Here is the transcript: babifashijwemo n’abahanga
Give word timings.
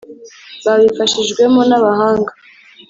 babifashijwemo 0.65 1.59
n’abahanga 1.69 2.31